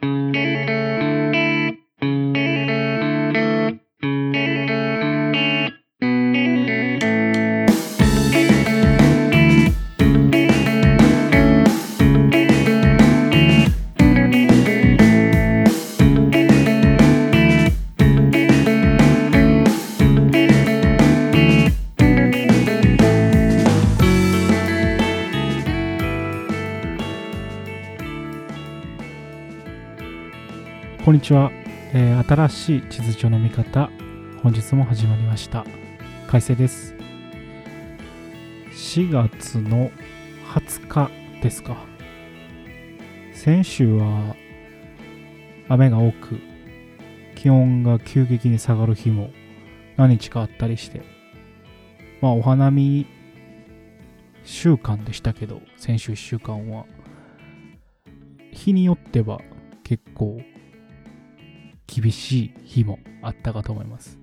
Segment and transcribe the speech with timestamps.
[0.00, 0.47] Mm-hmm.
[31.08, 31.50] こんにちは、
[31.94, 33.88] えー新しい地図帳の見方
[34.42, 35.64] 本日も始まりました。
[36.26, 36.94] 快晴です。
[38.72, 39.90] 4月の
[40.52, 41.78] 20日ですか。
[43.32, 44.36] 先週は
[45.70, 46.40] 雨が多く
[47.36, 49.30] 気温が急激に下がる日も
[49.96, 51.00] 何日かあったりして
[52.20, 53.06] まあお花見
[54.44, 56.84] 週間でしたけど先週1週間は。
[58.52, 59.40] 日によっては
[59.84, 60.42] 結構
[61.88, 64.18] 厳しい日もあったかと思います。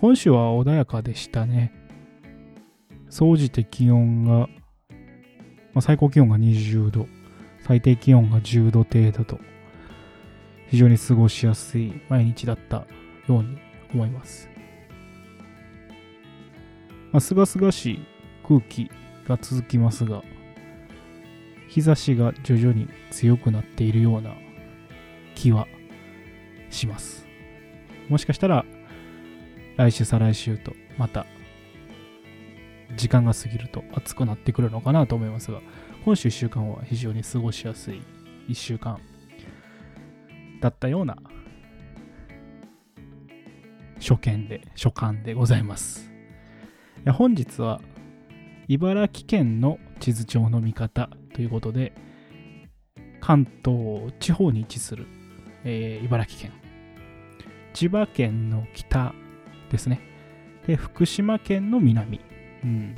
[0.00, 1.72] 今週は穏やかでしたね。
[3.08, 4.48] 総じて気温が、
[5.74, 7.06] まあ、最高気温が20度、
[7.60, 9.38] 最低気温が10度程度と、
[10.68, 12.86] 非常に過ごしやすい毎日だった
[13.28, 13.58] ように
[13.92, 14.48] 思います。
[17.12, 18.06] ま、すがすがしい
[18.48, 18.90] 空気
[19.28, 20.22] が続きますが、
[21.68, 24.34] 日差しが徐々に強くなっているような
[25.34, 25.66] 気は
[26.72, 27.26] します。
[28.08, 28.64] もしかしたら
[29.76, 31.26] 来週再来週とまた
[32.96, 35.60] 時間が過ぎると暑くなってくるのかなと思いますが
[36.04, 38.02] 今週1週間は非常に過ごしやすい
[38.48, 39.00] 1週間
[40.60, 41.16] だったような
[43.98, 46.10] 初見で初感でございます
[47.06, 47.80] 本日は
[48.68, 51.92] 茨城県の地図帳の見方ということで
[53.20, 55.06] 関東地方に位置する、
[55.64, 56.61] えー茨城県
[57.72, 59.14] 千葉県の北
[59.70, 60.00] ですね。
[60.66, 62.20] で、福島県の南。
[62.64, 62.94] うん。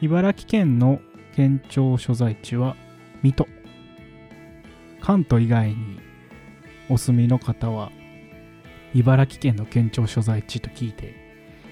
[0.00, 1.00] 茨城県の
[1.34, 2.76] 県庁所在地は
[3.22, 3.46] 水戸。
[5.00, 5.76] 関東以外に
[6.88, 7.90] お住みの方は、
[8.94, 11.14] 茨城県の県庁所在地と聞いて、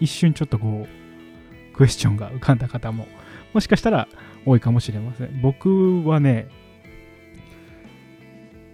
[0.00, 3.06] 一瞬ちょっとこう、クエスチョンが浮かんだ方も、
[3.52, 4.08] もしかしたら
[4.46, 5.40] 多いかもしれません。
[5.42, 6.48] 僕はね、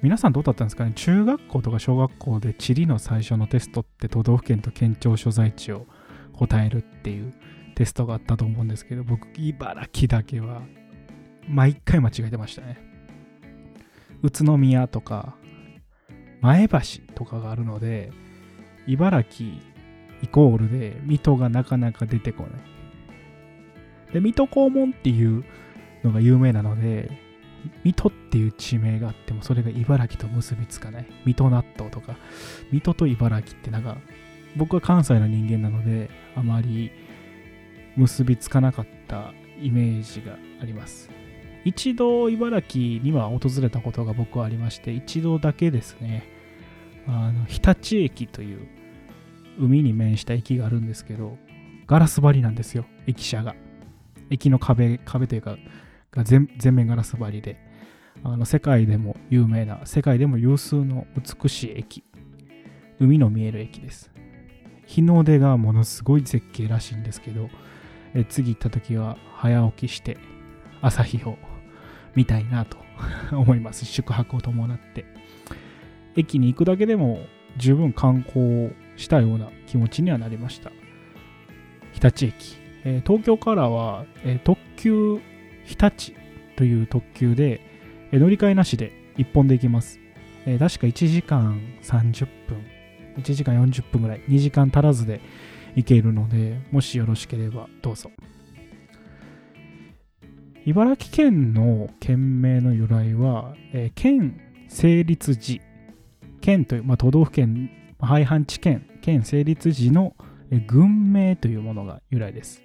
[0.00, 0.92] 皆さんどうだったんですかね？
[0.94, 5.86] 中学校とか小学校で地理の最初のテストって都道府県と県庁所在地を
[6.34, 7.34] 答えるっていう
[7.74, 10.62] テストがあったと思うんですけど僕茨城だけは
[11.48, 12.78] 毎回間違えてましたね。
[14.22, 15.34] 宇都宮とか
[16.40, 16.78] 前橋
[17.16, 18.12] とかがあるので
[18.86, 19.50] 茨城
[20.22, 22.52] イコールで水戸がなかなか出てこない。
[24.12, 25.44] で水戸黄門っていう
[26.04, 27.10] のが有名なので
[27.84, 31.06] 水戸っていう地名があってもそれが茨城と結びつかない。
[31.24, 32.16] 水戸納豆とか。
[32.70, 33.98] 水戸と茨城ってなんか
[34.56, 36.90] 僕は関西の人間なのであまり
[37.96, 41.10] 結びつかなかったイメージがあります。
[41.64, 46.28] 一度茨城には訪れたことが僕はありまして一度だけですね。
[47.06, 48.68] あの日立駅という
[49.58, 51.36] 海に面した駅があるんですけど
[51.86, 52.84] ガラス張りなんですよ。
[53.06, 53.54] 駅舎が。
[54.30, 55.56] 駅の壁壁というか
[56.10, 57.58] が全面ガラス張りで
[58.24, 62.04] あの世界でも有名な世界でも有数の美しい駅。
[63.00, 64.10] 海の見える駅です。
[64.86, 67.48] 日の出がものすごい絶景らしいんですけど
[68.14, 70.16] え次行った時は早起きして
[70.80, 71.36] 朝日を
[72.14, 72.78] 見たいなと
[73.32, 73.84] 思います。
[73.84, 75.04] 宿泊を伴って。
[76.16, 77.20] 駅に行くだけでも
[77.56, 80.72] 十分観光したような気持ちにはなりました。
[81.92, 85.20] 日立駅、え東京からは、え特急
[85.68, 86.14] 日立
[86.56, 87.60] という特急で、
[88.10, 90.00] え乗り換えなしで1本で行きます。
[90.46, 92.64] え確か1時間30分、
[93.18, 95.20] 1時間40分ぐらい、2時間足らずで
[95.76, 98.10] 行けるので、もしよろしければどうぞ。
[100.64, 105.60] 茨城県の県名の由来は、え県成立時、
[106.40, 110.16] 県という、まあ、都道府県、廃藩置県、県成立時の、
[110.50, 112.62] えー郡名というものが由来です。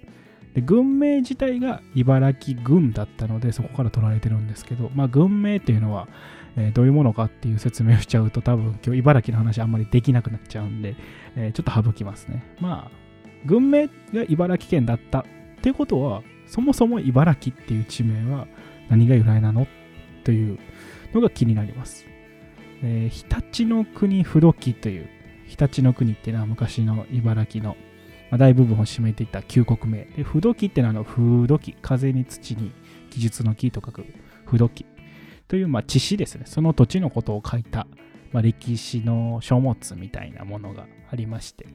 [0.54, 6.08] で軍名自体が茨城郡だったのでそこから取られてるんですけど、まあ、軍名っていうのは、
[6.56, 10.94] えーどういうものかっていう説明をしちゃうと多分今日茨城の話あんまりできなくなっちゃうんで、
[11.36, 12.44] えーちょっと省きますね。
[12.60, 13.04] まあ
[13.44, 13.92] 軍名が
[14.28, 15.24] 茨城県だったっ
[15.60, 18.46] ていうことはそもそも茨城っていう地名は
[18.88, 19.66] 何が由来なの
[20.22, 20.58] という
[21.12, 22.06] のが気になります、
[22.82, 25.08] えー日立の国不土記という
[25.46, 27.76] 日立の国っていうのは昔の茨城の
[28.34, 30.06] まあ大部分を占めていた旧国名。
[30.06, 32.72] で、不土記ってのはあの、風土記、風に土に
[33.10, 34.04] 技術の木と書く
[34.44, 34.86] 不土記。
[35.46, 36.42] という、まあ、知史ですね。
[36.44, 37.86] その土地のことを書いた、
[38.32, 41.68] まあ、歴史の書物みたいなものがありまして、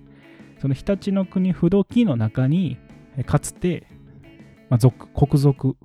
[0.60, 2.78] その日立の国不土記の中に、
[3.26, 3.88] かつて、
[4.70, 5.78] まあ、族国族、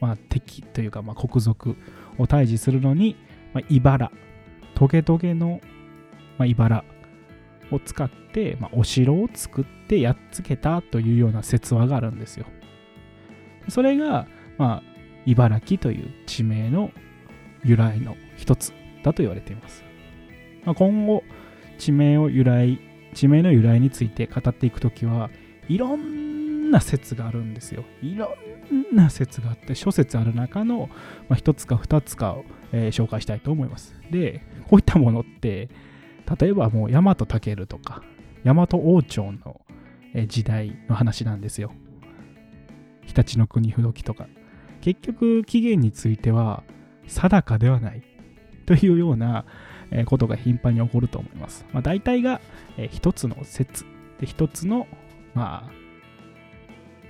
[0.00, 1.76] まあ、敵というか、まあ、国族
[2.16, 3.16] を退治するのに、
[3.52, 4.10] まあ、茨、
[4.74, 5.60] トゲトゲの、
[6.38, 6.86] まあ、茨
[7.72, 12.46] を使って、まあ、お城を作ってやっつけたというような説話があるんですよ。
[13.68, 14.26] それが、
[14.58, 14.92] まあ、
[15.26, 16.90] 茨城という地名の
[17.64, 18.72] 由来の一つ
[19.04, 19.84] だと言われています。
[20.64, 21.22] まあ、今後、
[21.78, 22.80] 地名を由来、
[23.14, 25.30] 地名の由来について語っていくときは、
[25.68, 27.84] いろんな説があるんですよ。
[28.02, 28.36] いろ
[28.72, 30.88] んな説があって、諸説ある中の、
[31.28, 33.94] まあ、1つか2つかを、えー、紹介したいと思います。
[34.10, 35.68] で、こういったものって、
[36.40, 38.02] 例えばもう大和武とか、
[38.44, 39.60] 大和王朝の
[40.26, 41.72] 時代の話なんですよ。
[43.04, 44.26] 日立の国不動記とか。
[44.80, 46.64] 結局、起源については
[47.06, 48.02] 定かではない
[48.66, 49.44] というような
[50.06, 51.66] ことが頻繁に起こると思います。
[51.72, 52.40] まあ、大体が
[52.90, 53.84] 一つの説
[54.18, 54.86] で一つの、
[55.34, 55.72] まあ、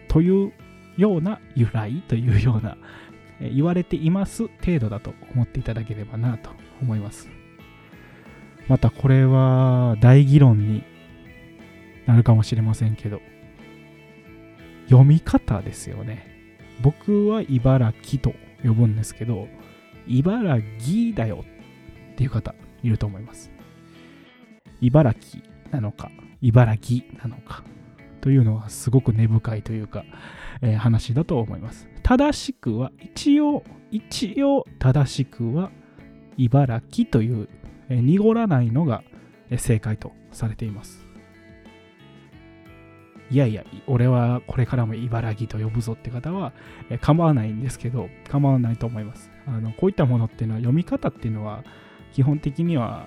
[0.08, 0.52] という
[0.96, 2.76] ような由来というような
[3.40, 6.50] 言われています程度だと思っていただければなと
[6.80, 7.41] 思います。
[8.68, 10.84] またこれは大議論に
[12.06, 13.20] なるかもしれませんけど、
[14.88, 16.26] 読み方ですよね。
[16.80, 19.48] 僕は茨城と呼ぶんですけど、
[20.06, 21.44] 茨城だよ
[22.12, 23.50] っていう方いると思います。
[24.80, 26.10] 茨城なのか、
[26.40, 27.62] 茨城なのか
[28.20, 30.04] というのはすごく根深いというか、
[30.60, 31.88] えー、話だと思います。
[32.02, 35.70] 正しくは、一応、一応正しくは
[36.36, 37.48] 茨城という
[38.00, 39.02] 濁らないのが
[39.56, 41.06] 正解とされています。
[43.30, 46.52] いやいや、俺はこれからも茨城と呼ぶぞって方は
[47.00, 49.30] 構わないんですけど、構わないと思います。
[49.46, 51.64] あのこういったものっていうのは読み方っていうのは
[52.12, 53.06] 基本的には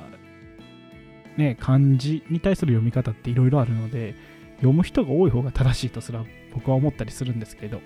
[1.37, 4.15] ね、漢字に対する読み方っていろいろあるので、
[4.57, 6.23] 読む人が多い方が正しいとすら
[6.53, 7.81] 僕は思ったりするんですけど、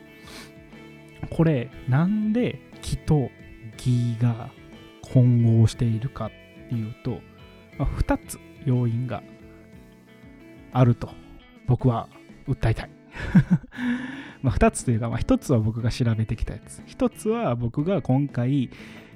[1.30, 3.30] これ、なんで木と
[3.74, 4.52] 義が
[5.14, 6.32] 混合しているか
[6.70, 7.22] っっていうと、
[7.78, 9.24] まあ、2つ要因が
[10.72, 11.10] あると
[11.68, 12.08] 僕は
[12.48, 12.90] 訴えたい。
[14.42, 16.82] ま2つというか、まあ、1つは僕が調べてきたやつ。
[16.84, 18.70] 1つは僕が今回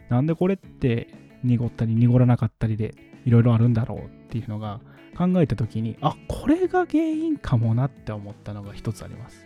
[0.10, 1.08] なんでこれって
[1.44, 2.96] 濁ったり濁らなかったりで
[3.26, 4.82] いろいろあるんだろうっていうのが
[5.16, 9.46] 考えた時にあこれが原因かもなって思ったのが1つあります。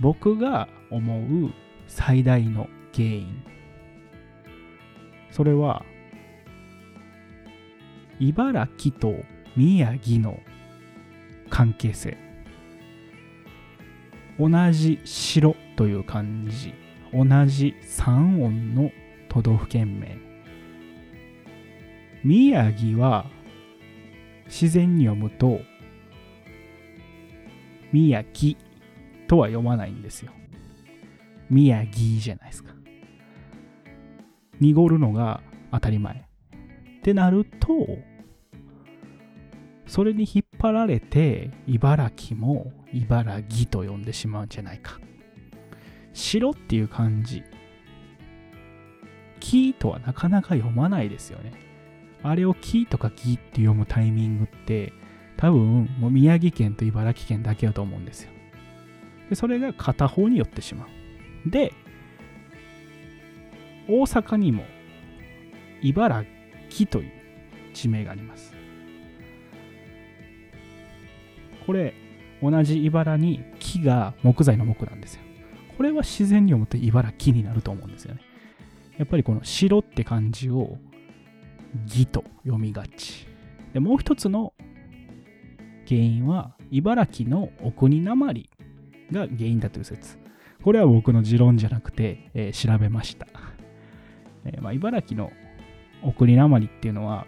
[0.00, 1.52] 僕が思う
[1.86, 3.42] 最大の原因。
[5.30, 5.84] それは
[8.18, 9.14] 茨城と
[9.56, 10.40] 宮城の
[11.50, 12.16] 関係性。
[14.38, 16.74] 同じ城という漢字。
[17.12, 18.90] 同じ三音の
[19.28, 20.18] 都道府県名。
[22.24, 23.26] 宮城は
[24.46, 25.60] 自然に読むと
[27.92, 28.58] 宮城
[29.28, 30.32] とは読まないんですよ。
[31.48, 32.72] 宮城じゃないですか。
[34.60, 35.40] 濁るのが
[35.70, 36.26] 当たり前。
[37.06, 37.86] ってなると、
[39.86, 44.98] それに引っ張られて、茨城も茨城と呼んでしまうんじゃないか。
[46.12, 47.44] 城っていう漢字。
[49.38, 51.52] 木とはなかなか読まないですよね。
[52.24, 54.92] あれを木とか木って読むタイミングって、
[55.36, 58.32] 多分もう宮城県と茨城県だけだと思うんですよ。
[59.28, 60.88] でそれが片方に寄ってしま
[61.46, 61.50] う。
[61.50, 61.72] で、
[63.86, 64.64] 大阪にも
[65.82, 66.24] 茨
[66.76, 67.12] 木という
[67.72, 68.54] 地名があります。
[71.64, 71.94] これ、
[72.42, 75.22] 同じ茨に木が木材の木なんですよ。
[75.76, 78.20] これは自然に読むと茨木になると思うんですよね。
[78.98, 80.76] やっぱりこの城って漢字を
[81.86, 83.26] 義と読みがち。
[83.72, 84.52] でもう一つの
[85.86, 88.50] 原因は茨城のお国なまり
[89.10, 90.18] が原因だという説。
[90.62, 93.26] これは僕の持論じゃなくて、えー、調べました。
[94.44, 95.30] えーまあ、茨城の
[96.02, 97.26] 送りなまりっていうのは、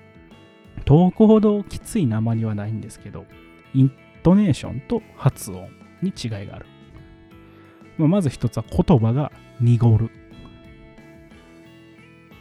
[0.85, 3.27] 遠くほどきついなまりはないんですけど、
[3.75, 5.69] イントネーションと発音
[6.03, 6.67] に違いがある。
[7.97, 10.11] まあ、まず一つは言葉が濁る。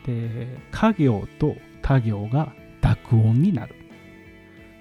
[0.06, 3.76] で、家行と他行が濁音になる。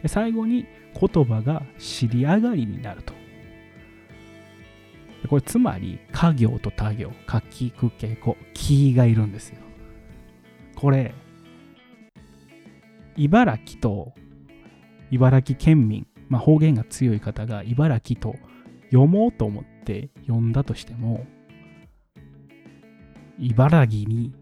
[0.03, 3.15] で最後に言葉が尻上がりになると。
[5.29, 9.59] これつまり家行と他行、書きくけこ、キーがいるんですよ。
[10.77, 11.15] これ、
[13.17, 14.13] 茨城と
[15.11, 18.35] 茨城県民、まあ、方言が強い方が茨城と
[18.91, 21.27] 読もうと思って読んだとしても、
[23.39, 24.33] 茨城に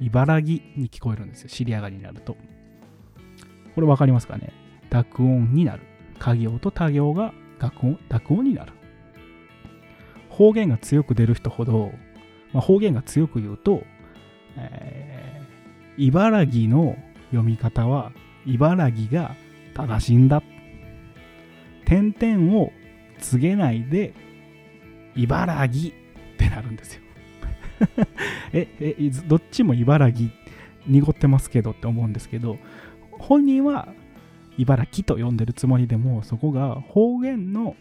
[0.00, 1.48] 茨城に聞こえるんですよ。
[1.48, 2.36] 尻上がりになると。
[3.74, 4.52] これ分かりますかね？
[4.90, 5.82] 濁音になる。
[6.18, 8.72] 家行と他行が濁音濁音になる。
[10.30, 11.92] 方言が強く出る人ほど、
[12.52, 13.82] まあ、方言が強く言うと、
[14.56, 16.96] えー、茨城の
[17.30, 18.12] 読み方は
[18.46, 19.34] 茨城が
[19.74, 20.42] 正しいんだ。
[21.86, 22.72] 点々を
[23.18, 24.12] 告げないで
[25.14, 25.92] 茨城っ
[26.36, 27.00] てなるんですよ
[28.52, 30.30] ええどっちも茨城
[30.86, 32.58] 濁ってますけどって思うんですけど
[33.12, 33.88] 本人は
[34.58, 37.76] 茨城と呼んでるつもりでもそこが方言の、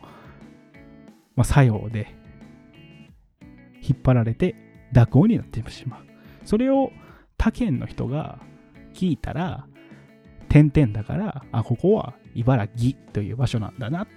[1.36, 2.16] まあ、作用で
[3.82, 4.56] 引っ張られて
[4.92, 6.02] 濁音になってしまう
[6.46, 6.92] それを
[7.38, 8.40] 他県の人が
[8.96, 9.68] 聞いたら
[10.50, 14.08] 点々だからあここは茨城という場所なんだなっ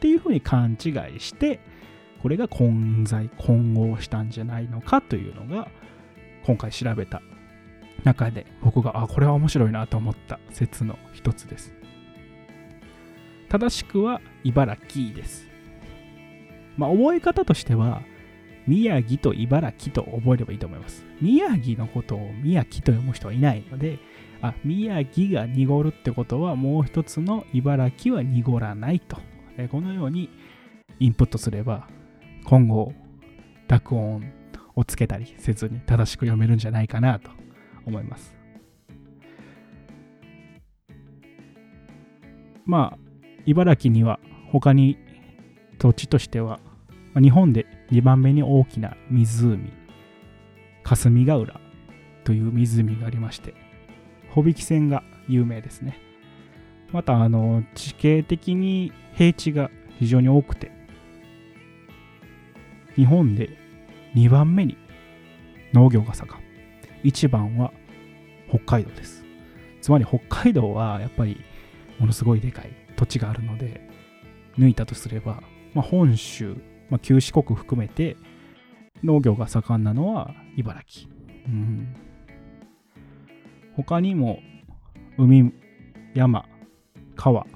[0.00, 1.58] ていうふうに勘違いして
[2.22, 5.68] これが混在混合したんじゃないのかというのが
[6.44, 7.22] 今回調べた
[8.04, 11.72] 中で僕があこれは面白いなと思った説の一つです。
[13.48, 15.46] 正しくは茨城です。
[16.76, 18.02] まあ覚え方としては
[18.66, 23.98] 宮城と茨城と覚えればいいと思います宮城のことを宮城と読む人はいないので
[24.42, 29.18] あ宮城が濁るってことはもう一つの茨城は濁らないと
[29.70, 30.28] このように
[30.98, 31.88] インプットすれば
[32.44, 32.92] 今後
[33.68, 34.32] 濁音
[34.74, 37.30] をつけたりせずに正しく読めるんじゃないかなと
[37.86, 38.36] 思います。
[42.66, 42.98] まあ
[43.46, 44.18] 茨城には
[44.50, 44.98] 他に
[45.78, 46.60] 土地としては
[47.14, 49.58] 日本で2番目に大きな湖
[50.82, 51.60] 霞ヶ浦
[52.24, 53.54] という湖がありまして
[54.30, 55.98] 帆引き船が有名ですね
[56.92, 60.70] またあの地形的に平地が非常に多くて
[62.96, 63.50] 日本で
[64.14, 64.78] 2番目に
[65.74, 66.42] 農業が盛ん。
[67.04, 67.72] 1番は
[68.48, 69.22] 北海道です。
[69.82, 71.44] つまり北海道はやっぱり
[71.98, 73.86] ものすごいでかい土地があるので、
[74.58, 75.42] 抜いたとすれば、
[75.74, 76.56] まあ、本州、
[76.90, 78.16] まあ、旧四国含めて
[79.02, 81.10] 農業が盛んなのは茨城。
[81.46, 81.94] うん、
[83.74, 84.40] 他にも
[85.18, 85.52] 海、
[86.14, 86.46] 山、
[87.14, 87.46] 川、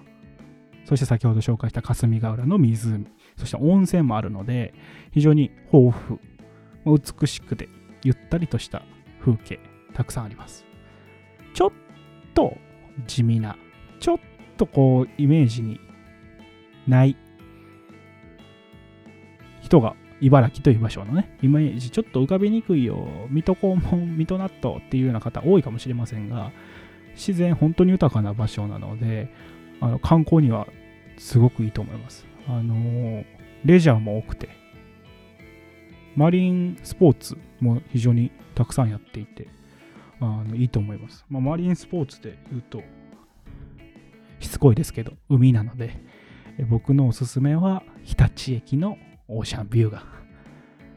[0.85, 3.07] そして先ほど紹介した霞ヶ浦の湖、
[3.37, 4.75] そして温泉もあるので、
[5.13, 6.21] 非常に豊富、
[6.85, 7.69] 美しくて
[8.03, 8.83] ゆったりとした
[9.21, 9.61] 風景、
[9.95, 10.65] たくさんあります。
[11.55, 11.71] ちょっ
[12.35, 12.57] と
[13.07, 13.57] 地味な、
[13.99, 14.19] ちょっ
[14.57, 15.81] とこう、イメージに
[16.87, 17.17] ない
[19.71, 26.51] 人が茨城という場所のね、イメージちょっと浮かびにくいよ、水戸黄門、水戸納豆っていうような方多いかもしれませんが、
[27.15, 29.33] 自然本当に豊かな場所なので、
[29.81, 30.67] あの観光には
[31.17, 32.27] すごくいいと思います。
[32.49, 33.25] あの
[33.65, 34.49] レジャーも多くて、
[36.17, 39.47] マリンスポーツも非常にたくさんやっていて、
[40.21, 41.25] あのいいと思います。
[41.31, 42.83] まあ、マリンスポーツで言うと、
[44.41, 45.97] しつこいですけど、海なので、
[46.69, 48.99] 僕のおすすめは日立駅の
[49.31, 50.03] オーシャンビューが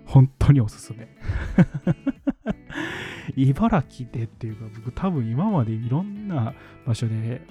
[0.05, 1.07] 本当におすすめ。
[3.35, 6.53] 茨城でっていうか、僕多分今までいろんな
[6.85, 7.41] 場所で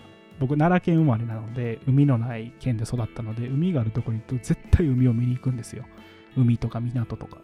[0.42, 5.84] 僕、奈良県生まれなので、海のない県で育ったので、海があるところに行くと絶対海を見に行くんですよ。
[6.36, 7.38] 海とか港とか。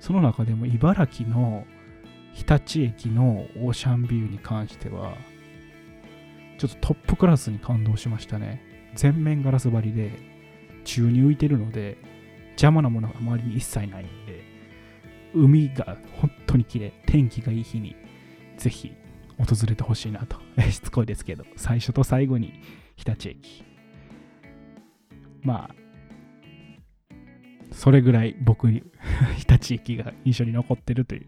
[0.00, 1.66] その中でも茨城の
[2.32, 5.14] 日立駅のオーシャンビューに関しては、
[6.56, 8.62] ちょっとトップクラスに感動しましたね。
[8.94, 10.10] 全面ガラス張りで、
[10.84, 11.98] 宙に浮いてるので、
[12.58, 14.42] 邪魔なものが周りに一切ないんで、
[15.32, 17.94] 海が本当に綺麗、天気がいい日に、
[18.56, 18.92] ぜひ
[19.38, 20.40] 訪れてほしいなと。
[20.68, 22.60] しつこいですけど、最初と最後に
[22.96, 23.64] 日立駅。
[25.42, 25.74] まあ、
[27.70, 28.82] それぐらい僕に、
[29.38, 31.26] 日立駅が印象に残ってるという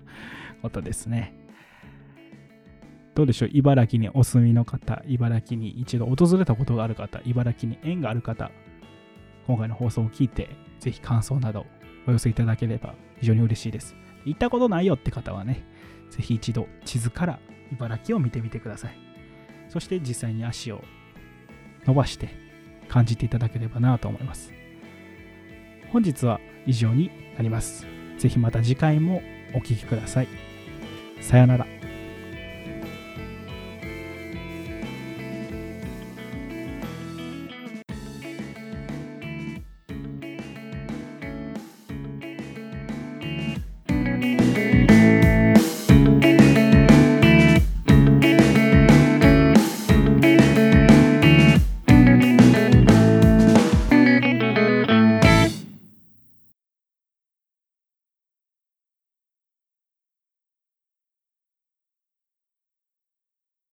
[0.62, 1.32] ことですね。
[3.14, 3.50] どうでしょう？
[3.52, 8.50] 茨城にお住みの方、茨城に一度訪れたことがある方、茨城に縁がある方、
[9.46, 10.48] 今回の放送を聞いて、
[10.80, 11.66] ぜひ感想など
[12.06, 13.94] お寄せいただければ非常に嬉しいです。
[14.24, 15.62] 行ったことないよって方はね、
[16.10, 17.38] ぜひ一度地図から
[17.72, 18.98] 茨城を見てみてください。
[19.68, 20.82] そして実際に足を
[21.86, 22.30] 伸ばして
[22.88, 24.52] 感じていただければなと思います。
[25.92, 27.86] 本日は以上になります。
[28.18, 29.22] ぜひまた次回も
[29.54, 30.28] お聴きください。
[31.20, 31.69] さよなら。